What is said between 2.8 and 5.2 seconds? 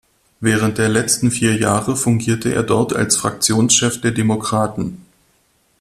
als Fraktionschef der Demokraten.